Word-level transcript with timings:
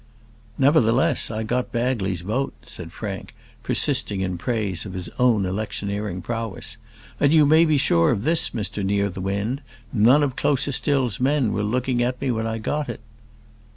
"Nevertheless 0.57 1.29
I 1.29 1.43
got 1.43 1.71
Bagley's 1.71 2.21
vote," 2.21 2.55
said 2.63 2.91
Frank, 2.91 3.35
persisting 3.61 4.21
in 4.21 4.35
praise 4.39 4.83
of 4.83 4.93
his 4.93 5.09
own 5.19 5.45
electioneering 5.45 6.23
prowess; 6.23 6.77
"and 7.19 7.31
you 7.31 7.45
may 7.45 7.65
be 7.65 7.77
sure 7.77 8.09
of 8.09 8.23
this, 8.23 8.49
Mr 8.49 8.83
Nearthewinde, 8.83 9.61
none 9.93 10.23
of 10.23 10.35
Closerstil's 10.35 11.19
men 11.19 11.53
were 11.53 11.61
looking 11.61 12.01
at 12.01 12.19
me 12.19 12.31
when 12.31 12.47
I 12.47 12.57
got 12.57 12.89
it." 12.89 13.01